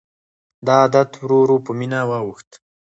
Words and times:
دا 0.65 0.73
عادت 0.83 1.11
ورو 1.19 1.37
ورو 1.41 1.57
په 1.65 1.71
مینه 1.79 1.99
واوښت. 2.09 2.49